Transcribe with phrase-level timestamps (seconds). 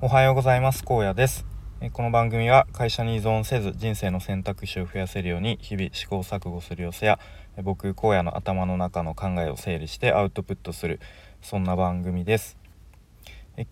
[0.00, 0.84] おはようございます。
[0.86, 1.44] 荒野です。
[1.92, 7.18] この番組は会社に依存せず人生の選択肢を増やせるように日々試行錯誤する様子や
[7.64, 11.00] 僕荒野の頭の中の考えを整理してアウトプットする
[11.42, 12.56] そんな番組です。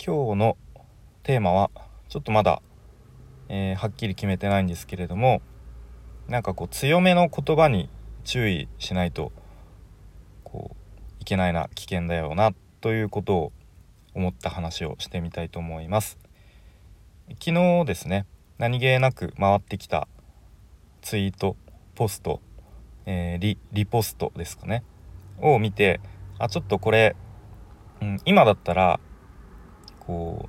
[0.05, 0.57] 今日の
[1.23, 1.71] テーマは
[2.09, 2.61] ちょっとまだ、
[3.49, 5.43] えー、はっきり決めてないんですけれども
[6.27, 7.89] なんかこう強めの言葉に
[8.25, 9.31] 注意しないと
[10.43, 13.53] こういけないな危険だよなということを
[14.17, 16.19] 思った話をしてみたいと思います。
[17.39, 18.27] 昨日ですね
[18.59, 20.09] 何気なく回ってきた
[21.03, 21.57] ツイート
[21.95, 22.41] ポスト、
[23.05, 24.85] えー、リリポストですかね
[25.41, 26.01] を見て
[26.39, 27.15] あちょっとこれ、
[28.01, 29.01] うん、今だったら
[30.01, 30.49] こ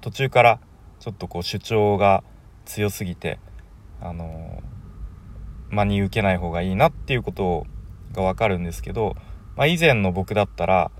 [0.00, 0.60] 途中から
[0.98, 2.24] ちょっとこう主張が
[2.64, 3.38] 強すぎて
[4.00, 4.62] あの
[5.70, 7.66] 真に受けない方がいいなっていうこと
[8.12, 9.14] が分かるんですけど、
[9.56, 10.90] まあ、以前の僕だったら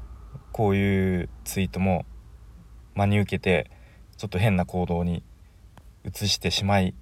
[0.56, 2.06] こういうツイートも
[2.94, 3.70] 真に受けて
[4.16, 5.22] ちょっと変な行動に
[6.06, 6.94] 移してしまい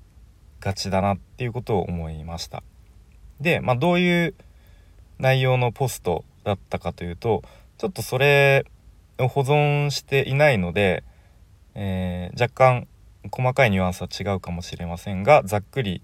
[0.58, 2.64] がちだなっていうことを思いました。
[3.40, 4.34] で、まあ、どういう
[5.20, 7.44] 内容のポストだったかというと
[7.78, 8.66] ちょっとそれ
[9.20, 11.04] を保存していないので、
[11.76, 12.88] えー、若干
[13.30, 16.02] 細かいニュアンスは違うかもしれませんがざっくり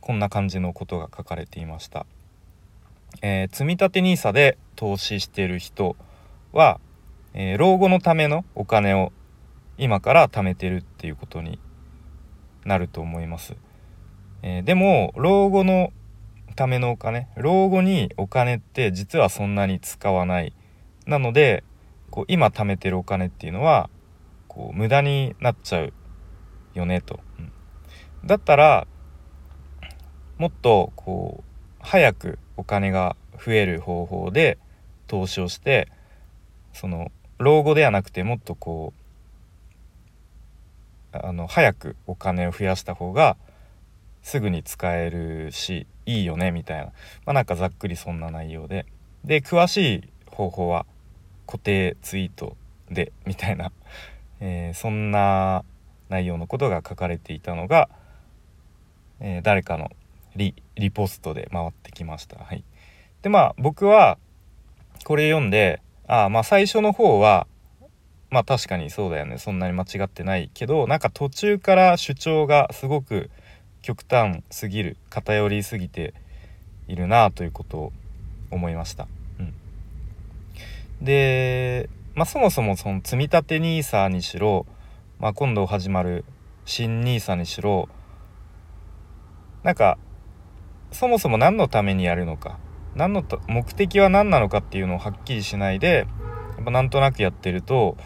[0.00, 2.06] こんな感じのことが書かれていました。
[3.22, 5.96] えー、積立 NISA で投資している人
[6.52, 6.80] は、
[7.34, 9.12] えー、老後のためのお金を
[9.78, 11.58] 今から貯めてるっていうことに
[12.64, 13.54] なると思います。
[14.42, 15.92] えー、でも老後の
[16.56, 20.52] ためのお金老後にお金って実はそんなに使わない。
[21.06, 21.64] なので
[22.10, 23.88] こう今貯めてるお金っていうのは
[24.48, 25.92] こう無駄になっちゃう
[26.74, 27.52] よねと、うん、
[28.24, 28.86] だったら
[30.38, 34.58] もっとこう早くお金が増える方法で
[35.06, 35.88] 投資をして
[36.72, 39.00] その老後ではなくてもっとこう
[41.12, 43.36] あの早くお金を増やした方が
[44.22, 46.86] すぐに使えるしいいよねみたいな。
[47.24, 48.86] まあなんかざっくりそんな内容で。
[49.24, 50.86] で詳しい方法は
[51.46, 52.56] 固定ツイート
[52.90, 53.72] でみたいな、
[54.40, 55.64] えー、そんな
[56.08, 57.88] 内容のことが書かれていたのが、
[59.20, 59.90] えー、誰かの
[60.36, 62.38] リリポストで回ってきました。
[62.38, 62.64] はい、
[63.22, 64.18] でまあ僕は
[65.04, 67.46] これ読んであまあ最初の方は
[68.30, 73.30] まあ確かにそうだよねそんなに間違ってないけどなんか途中から主張がすごく
[73.80, 76.14] 極端すぎる偏りすぎて
[76.88, 77.92] いるなということを
[78.50, 79.06] 思いました。
[79.38, 79.54] うん、
[81.00, 84.66] で、まあ、そもそもその積み立て NISA にしろ、
[85.20, 86.24] まあ、今度始まる
[86.64, 87.88] 新 NISA にしろ
[89.62, 89.96] なんか
[90.90, 92.58] そもそも何のためにやるのか
[92.94, 96.06] 何の目的は何なのかっていうのをはっきりしないで
[96.56, 97.96] やっぱなんとなくやってると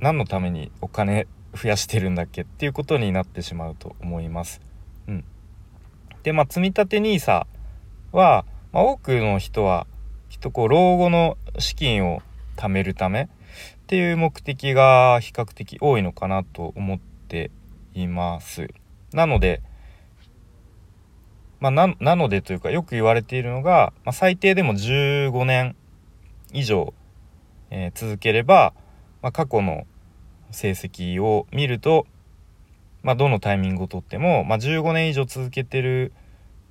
[0.00, 4.60] 何のためにお金増やしてるんだっけっていうことになってしまうと思います。
[5.06, 5.24] うん、
[6.22, 7.46] でまあ積立 NISA
[8.12, 9.86] は、まあ、多くの人は
[10.28, 12.22] きっとこう老後の資金を
[12.56, 13.28] 貯めるためっ
[13.86, 17.50] ていう目的が比較的多いのかなと思って
[17.94, 18.68] います。
[19.12, 19.62] なので
[21.62, 25.76] まあ、ななのでというかよく言われているのが、まあ、最低でも15年
[26.52, 26.92] 以上、
[27.70, 28.74] えー、続ければ、
[29.22, 29.86] まあ、過去の
[30.50, 32.04] 成績を見ると、
[33.04, 36.12] まあ、どのタイミングをとっても、まあ、15年以上続けてる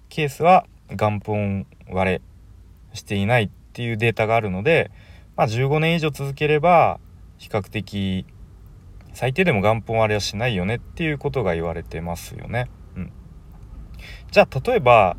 [0.10, 2.22] ケースは元本割れ
[2.94, 4.92] していないっていうデータがあるので、
[5.38, 7.00] まあ、15年以上続ければ
[7.38, 8.26] 比較的
[9.14, 12.70] 最低でも元本割れはしないよねっていうことが言われてますよね。
[14.32, 15.18] じゃあ例えば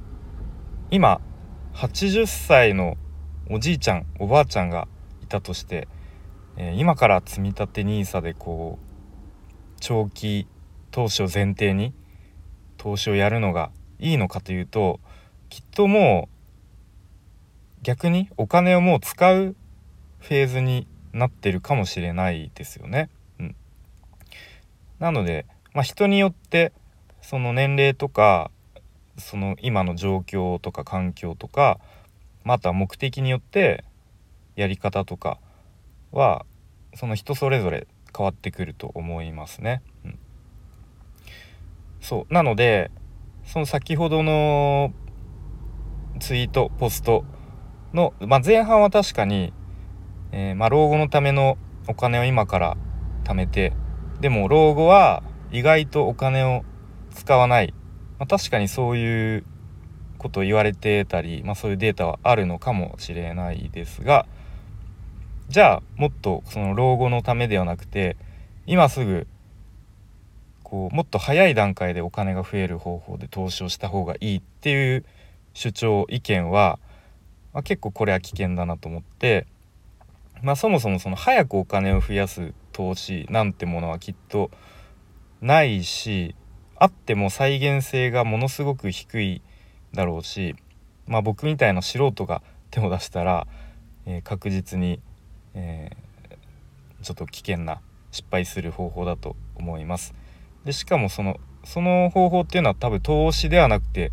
[0.90, 1.20] 今
[1.74, 2.96] 80歳の
[3.50, 4.88] おじいちゃんおばあちゃんが
[5.22, 5.88] いたとして、
[6.56, 8.86] えー、今から積み立て NISA でこう
[9.80, 10.46] 長期
[10.90, 11.92] 投資を前提に
[12.76, 15.00] 投資をやるのがいいのかというと
[15.48, 19.56] きっともう逆にお金をもう使う
[20.20, 23.10] フェーズになってるかもしれないですよね。
[23.40, 23.56] うん、
[24.98, 26.72] なので、まあ、人によって
[27.20, 28.50] その年齢とか
[29.18, 31.78] その今の状況とか環境とか
[32.44, 33.84] また目的によって
[34.56, 35.38] やり方とか
[36.10, 36.44] は
[36.94, 37.86] その人それぞれ
[38.16, 39.82] 変わってくると思いますね。
[40.04, 40.18] うん、
[42.00, 42.34] そう。
[42.34, 42.90] なので
[43.44, 44.92] その先ほどの
[46.20, 47.24] ツイートポスト
[47.94, 49.52] の、まあ、前半は確かに、
[50.30, 52.76] えー、まあ、老後のためのお金を今から
[53.24, 53.72] 貯めて
[54.20, 56.64] でも老後は意外とお金を
[57.14, 57.74] 使わない。
[58.22, 59.44] まあ、確かにそういう
[60.16, 64.26] ことを言われてたり、まあ、そういうデータはあるのかもしれないですが
[65.48, 68.16] じゃあもっとその老後のためではなくて
[68.64, 69.26] 今すぐ
[70.62, 75.04] こうもっと早い段階でお金が増える方法で投資をした方がいいっていう
[75.52, 76.78] 主張意見は、
[77.52, 79.48] まあ、結構これは危険だなと思って、
[80.44, 84.52] まあ、そもそもその早くお金を増やす投資なんてものはきっと
[85.40, 86.36] ないし
[86.82, 89.40] あっても再現性がものすごく低い
[89.94, 90.56] だろうし、
[91.06, 92.42] まあ、僕みたいな素人が
[92.72, 93.46] 手を出したら、
[94.04, 94.98] えー、確実に、
[95.54, 97.80] えー、ちょっと危険な
[98.10, 100.12] 失敗する方法だと思います。
[100.64, 104.10] でしかもそのその方法っていうのは多分投資ではなくて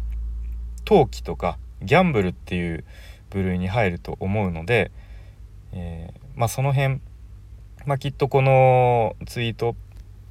[0.85, 2.85] 投機とかギャンブルっていう
[3.31, 4.91] 部類に入ると思うので、
[5.71, 7.01] えー、まあその辺、
[7.87, 9.75] まあ、きっとこのツイート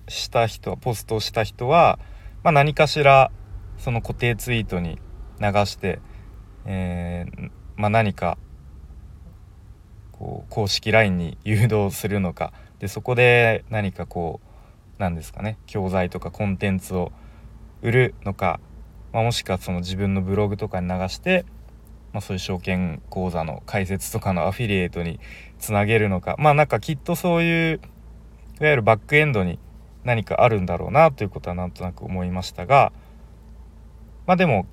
[0.07, 1.99] した人はポストした人は、
[2.49, 3.31] まあ、何かしら
[3.77, 4.99] その固定ツイートに
[5.39, 6.01] 流して、
[6.65, 8.39] えー、まあ、何か
[10.13, 12.55] こう公式 LINE に誘導するのか。
[12.79, 14.49] でそこで何かこう
[14.97, 17.13] 何ですかね教材とかコンテンツを
[17.83, 18.61] 売るのか、
[19.13, 21.45] まあ、もしくはその自分のブログとかに流して、
[22.15, 25.21] まあ、そういう証券口座の開設とかの アフィリエイトに
[25.59, 26.35] つなげるのか。
[26.39, 27.81] まあなんかきっとそういう
[28.61, 29.59] いわゆるバックエンドに
[30.05, 32.93] 何かあるんだろうなということはなんとなく思いましたが
[34.27, 34.67] まあでも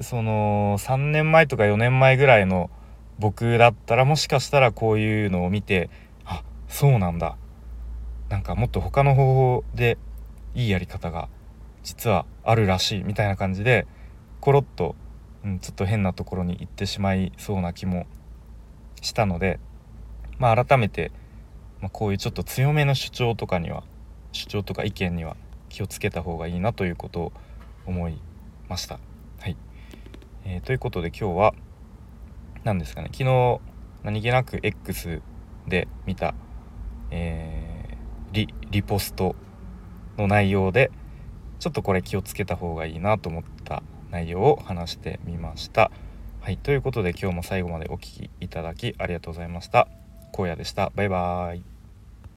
[0.00, 2.70] その3年前とか4年前ぐらいの
[3.18, 5.90] 僕だったらもしかしたらこういうのを見て
[6.24, 7.36] あそうなんだ。
[8.30, 9.98] なんかもっと他の方法で
[10.54, 11.28] いいやり方が
[11.82, 13.86] 実はあるらしいみたいな感じで
[14.40, 14.94] コロッと、
[15.44, 18.06] うん、ちょっと変なところに行ってしまいそうな気も
[19.02, 19.58] したので
[20.38, 21.10] まあ改めて、
[21.80, 23.82] まあ、こういうちょっと強めの主張とかには
[24.32, 25.36] 主張とか意見には
[25.68, 27.32] 気をつけた方がいいなということを
[27.86, 28.20] 思い
[28.68, 28.98] ました。
[29.40, 29.56] はい、
[30.44, 31.54] えー、ということで今日は
[32.64, 33.60] 何ですかね昨日
[34.02, 35.22] 何気なく X
[35.66, 36.34] で見た、
[37.10, 37.70] えー
[38.32, 39.34] リリポスト
[40.16, 40.90] の内容で
[41.58, 45.90] ちょっとこれ気をつけた方がいいなと思った内容を話してみました。
[46.40, 49.88] はい、ということで今日も最後までお聴きいただきありがとうございました。
[50.32, 50.90] 荒野でした。
[50.94, 51.79] バイバーイ。